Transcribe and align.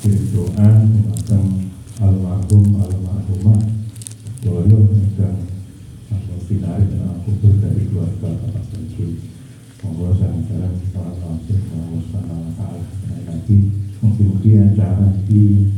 berdoa 0.00 0.68
tentang 0.88 1.68
almarhum 2.00 2.80
almarhumah. 2.80 3.60
Doyo 4.40 4.88
yang 4.88 5.36
final 6.50 6.82
dengan 6.82 7.20
kubur 7.22 7.54
dari 7.62 7.86
keluarga 7.86 8.34
Bapak 8.34 8.64
Bensu 8.74 9.22
Monggo 9.86 10.18
sekarang 10.18 10.42
kita 10.82 11.04
langsung 11.22 11.62
Allah 11.78 12.80
Nanti 13.28 13.56
mungkin-mungkin 14.02 14.74
di 15.30 15.69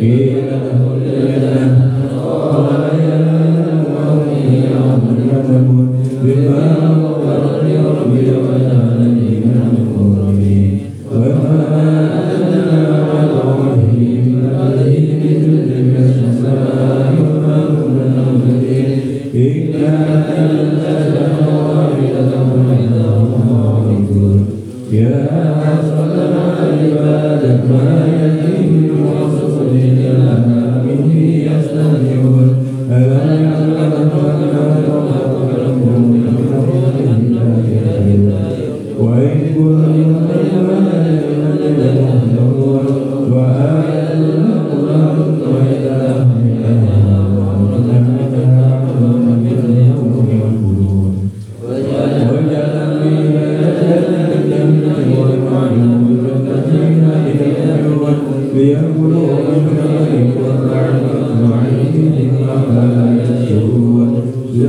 Amen. 0.00 0.77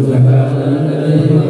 سبحان 0.09 0.89
الذي 0.89 1.48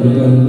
Amen. 0.06 0.45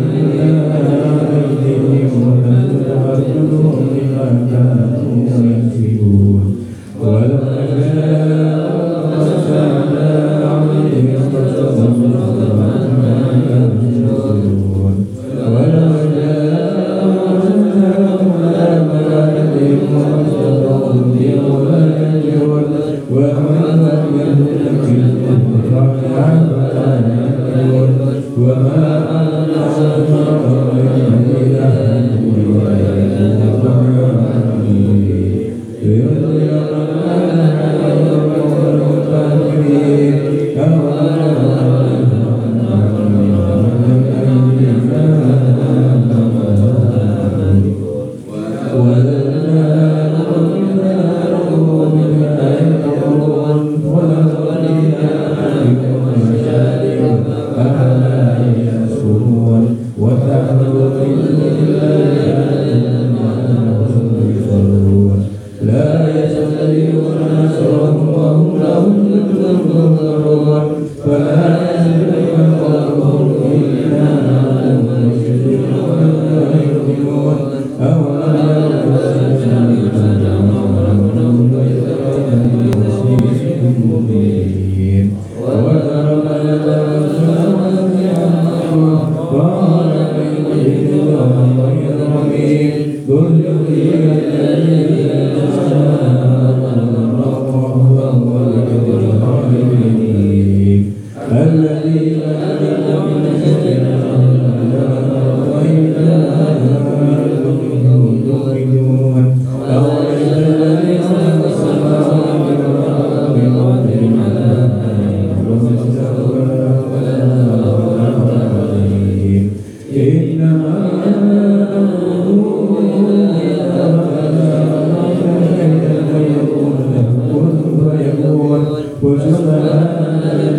سبحان 129.47 130.03
الذي 130.23 130.49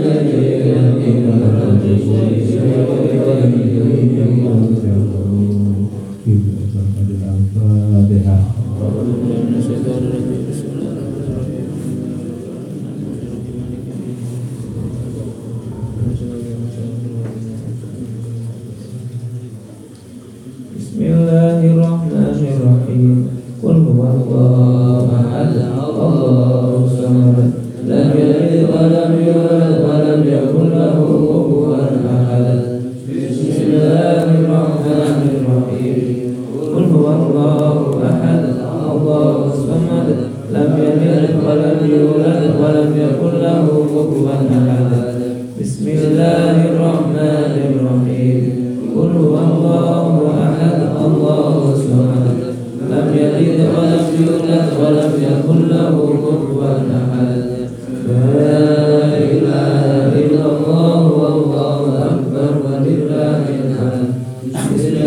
لم 0.64 0.94
يلد 1.04 1.84
ولم 2.08 2.47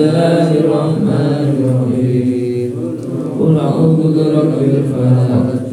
الله 0.01 0.47
الرحمن 0.61 1.41
الرحيم. 1.53 2.71
قل 3.39 3.57
أعوذ 3.57 3.99
برب 4.15 4.53
الفلق 4.73 5.29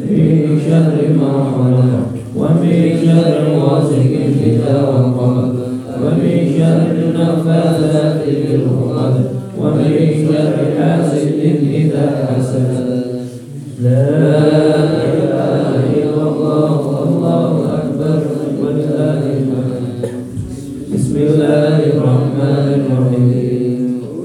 من 0.09 0.61
شر 0.65 0.97
ما 1.21 1.33
خلق 1.53 1.89
ومن 2.39 2.75
شر 3.03 3.35
غاسق 3.65 4.11
إذا 4.45 4.75
وقب 4.89 5.53
ومن 6.03 6.33
شر 6.57 6.89
النفاثات 7.05 8.17
في 8.25 8.55
العقد 8.55 9.15
ومن 9.61 9.91
شر 10.25 10.55
حاسد 10.77 11.39
إذا 11.81 12.05
حسد. 12.27 12.75
لا 13.83 14.05
إله 15.09 15.71
إلا 15.89 16.09
الله 16.09 16.18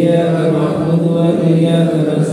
إياك 0.00 0.52
نعبد 0.52 1.02
وإياك 1.10 1.90
نستعين. 2.18 2.29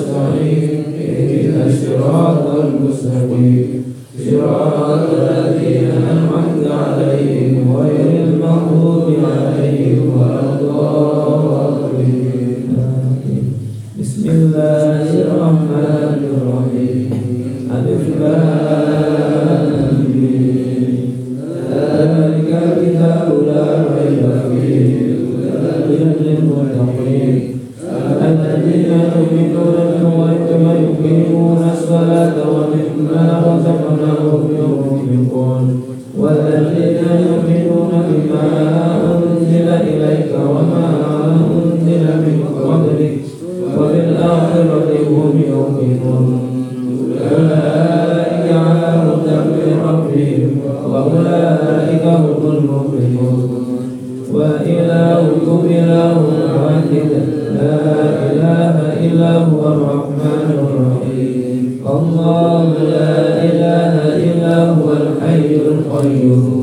الله 62.18 62.74
لا 62.90 63.44
إله 63.46 63.94
إلا 64.26 64.56
هو 64.70 64.88
الحي 64.94 65.56
القيوم. 65.56 66.57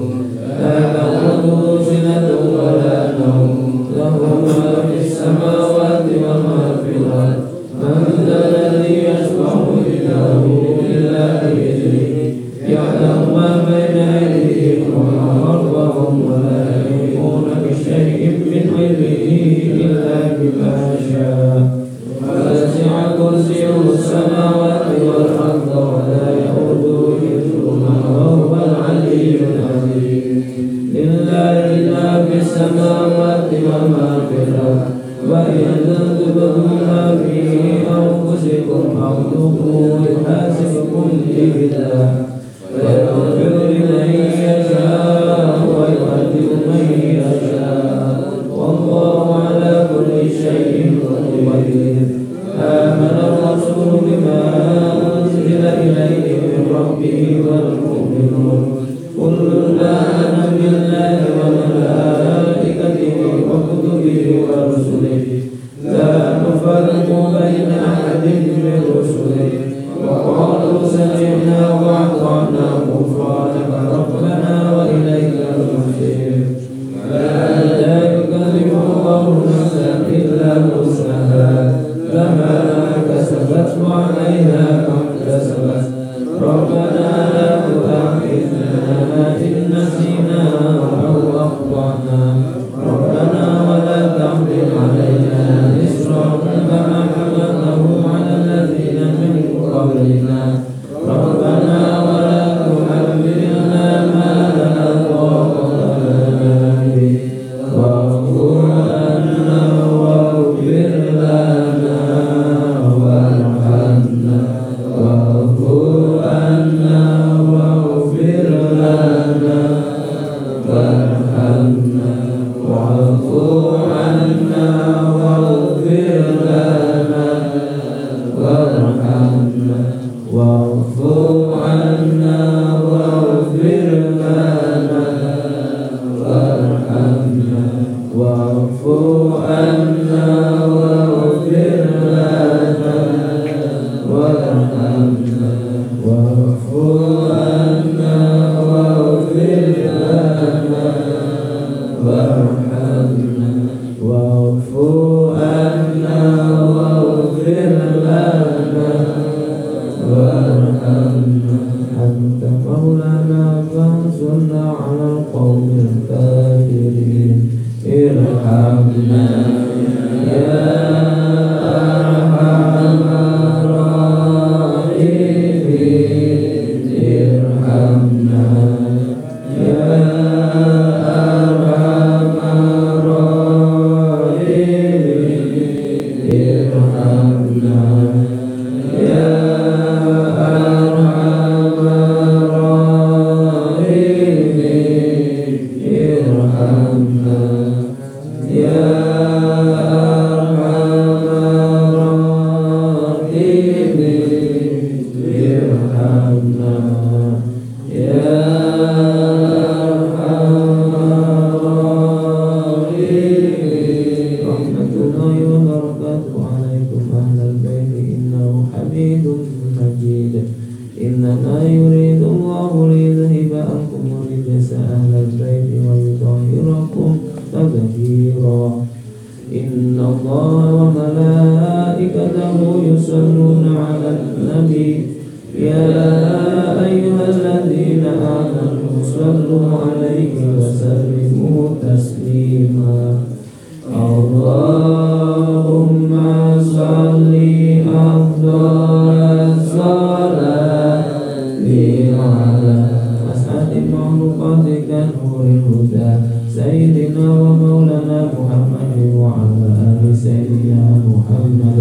نور 255.12 255.40
الهدى. 255.56 256.10
سيدنا 256.49 257.25
ومولانا 257.40 258.19
محمد 258.36 258.95
وعلى 259.21 259.69
آل 259.88 260.02
سيدنا 260.17 260.84
محمد. 261.12 261.78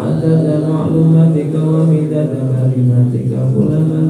عدد 0.00 0.44
معلوماتك 0.70 1.52
ومداد 1.70 2.32
كلماتك. 2.76 3.30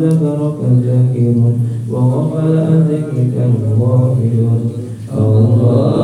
ذكرك 0.03 0.59
الذاكرون 0.71 1.55
وغفل 1.93 2.59
عن 2.59 2.79
ذكرك 2.91 3.35
الغافلون 3.51 4.61
الله 5.19 5.96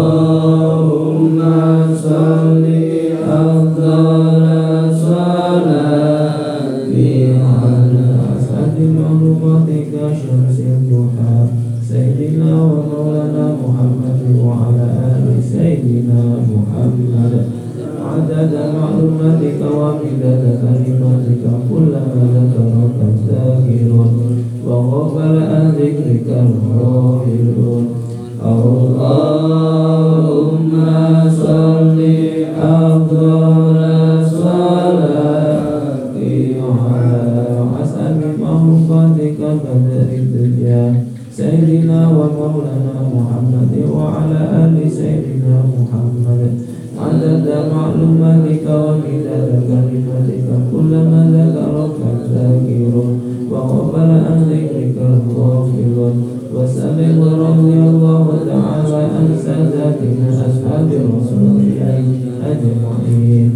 عدد 47.53 47.73
معلوماتك 47.75 48.65
ومداد 48.69 49.49
كلمتك 49.69 50.49
كلما 50.73 51.21
ذكرك 51.37 51.99
الذاكرون 52.15 53.21
وقبل 53.51 54.11
أن 54.11 54.39
ذكرك 54.51 54.97
الغافل 54.97 56.13
وسبق 56.55 57.19
رضي 57.49 57.75
الله 57.91 58.27
تعالى 58.47 58.97
عن 58.97 59.29
سادتنا 59.45 60.29
أصحاب 60.49 60.89
رسول 60.89 61.61
الله 61.61 62.05
أجمعين. 62.51 63.51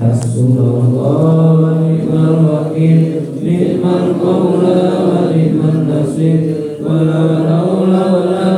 حسبنا 0.00 0.60
الله 0.60 1.52
ونعم 1.62 2.12
الوكيل. 2.28 3.00
نعم 3.44 4.04
المولى 4.04 4.80
ونعم 5.08 5.60
النصير. 5.74 6.40
ولا 6.84 7.20
حول 7.48 7.94
ولا 8.14 8.57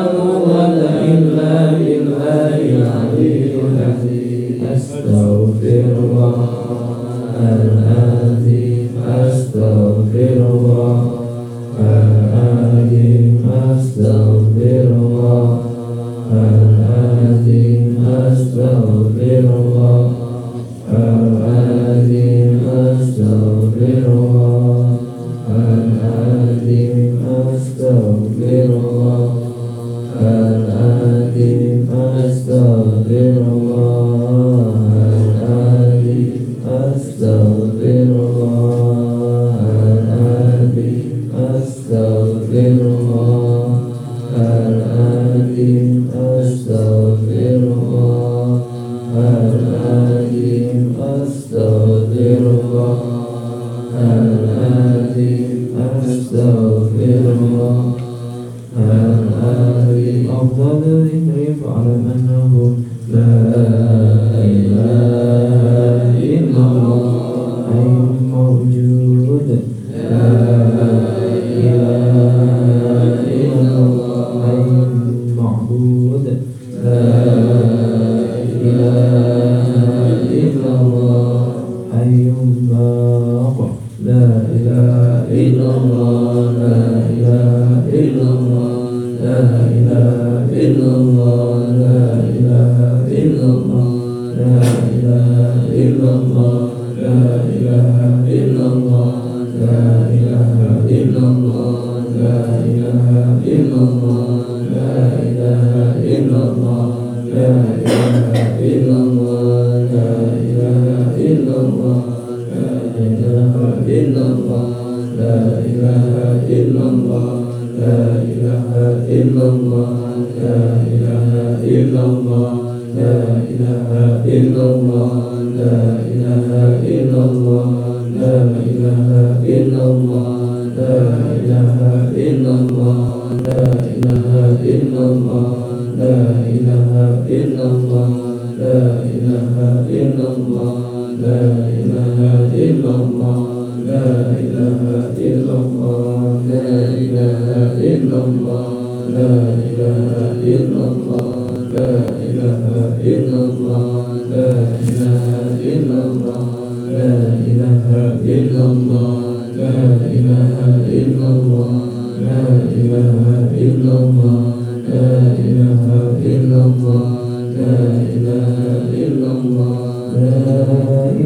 You 124.40 124.48
know. 124.48 124.79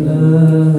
الآن. 0.05 0.74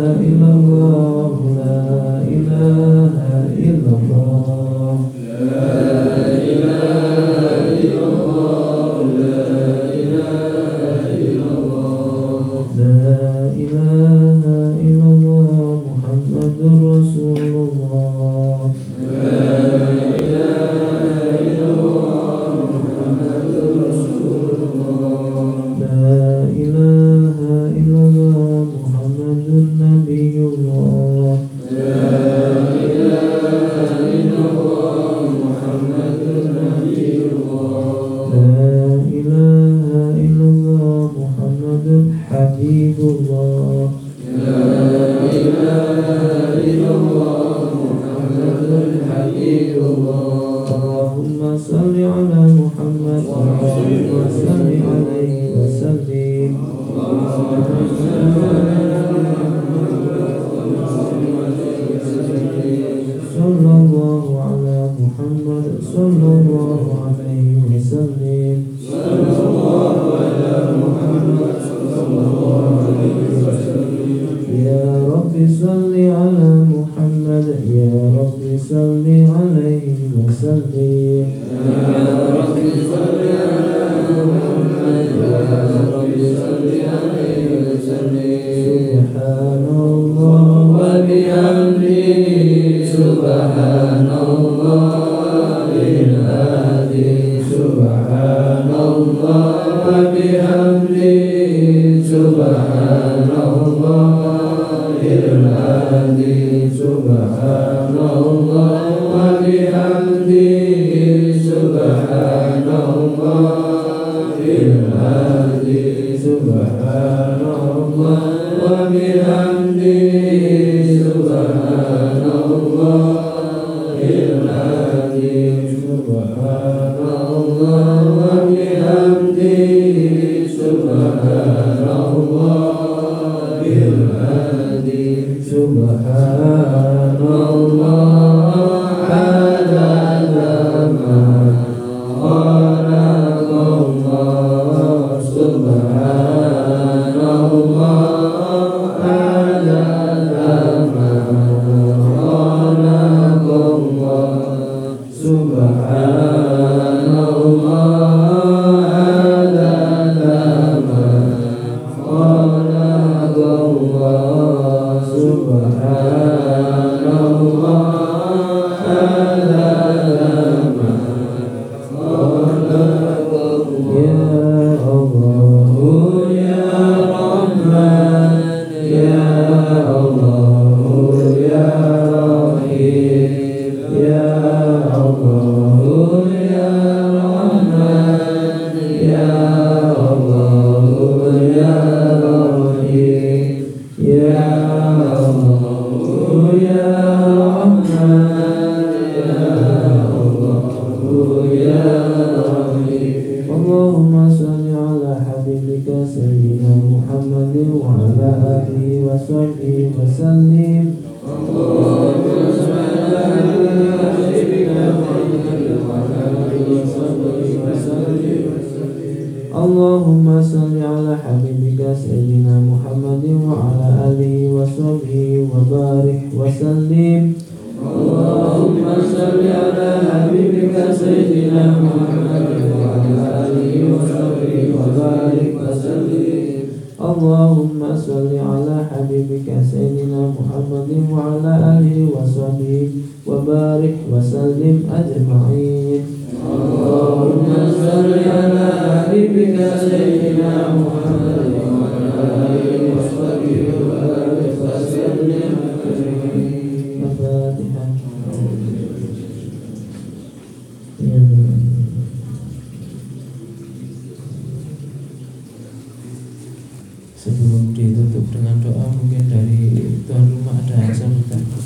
sebelum 267.25 267.73
ditutup 267.73 268.29
dengan 268.29 268.61
doa 268.61 268.85
mungkin 268.93 269.25
dari 269.25 269.97
tuan 270.05 270.29
rumah 270.29 270.61
ada 270.61 270.77
yang 270.77 270.93
saya 270.93 271.09
minta. 271.09 271.64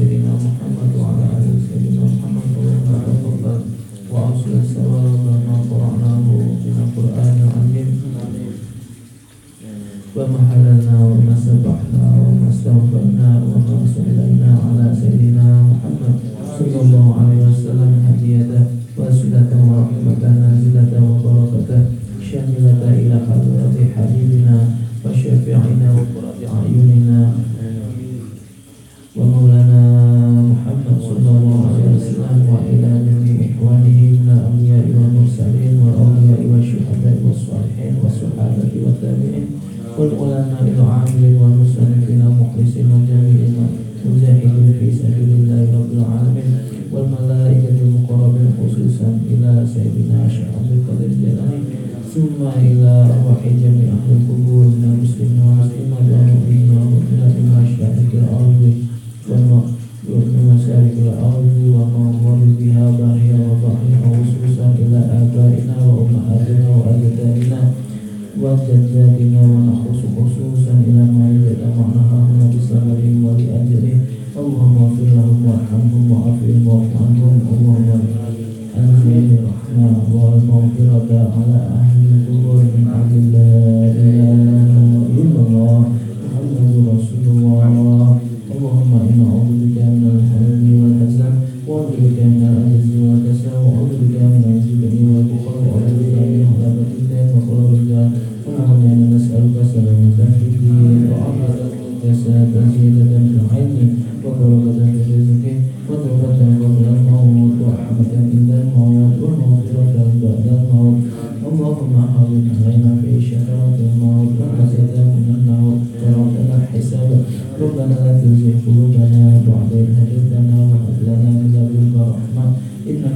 living 0.00 0.24
normal. 0.24 0.59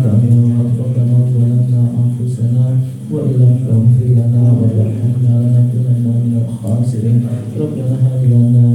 تعملون 0.05 0.53
ربنا 0.81 1.17
ظلمنا 1.33 1.81
أنفسنا 2.03 2.65
وإن 3.13 3.33
لم 3.41 3.53
تغفر 3.67 4.09
لنا 4.21 4.43
وترحمنا 4.59 5.35
لنكونن 5.43 6.07
من 6.25 6.33
الخاسرين. 6.45 7.21
ربنا 7.61 7.95
هب 8.05 8.23
لنا 8.33 8.74